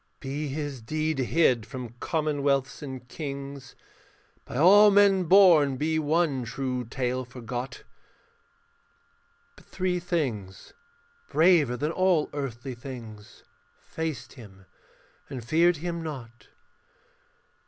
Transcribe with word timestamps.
Be 0.19 0.47
his 0.47 0.81
deed 0.81 1.19
hid 1.19 1.63
from 1.67 1.93
commonwealths 1.99 2.81
and 2.81 3.07
kings, 3.07 3.75
By 4.45 4.57
all 4.57 4.89
men 4.89 5.25
born 5.25 5.77
be 5.77 5.99
one 5.99 6.43
true 6.43 6.85
tale 6.85 7.23
forgot; 7.23 7.83
But 9.55 9.65
three 9.65 9.99
things, 9.99 10.73
braver 11.29 11.77
than 11.77 11.91
all 11.91 12.31
earthly 12.33 12.73
things, 12.73 13.43
Faced 13.77 14.33
him 14.33 14.65
and 15.29 15.45
feared 15.45 15.77
him 15.77 16.01
not. 16.01 16.47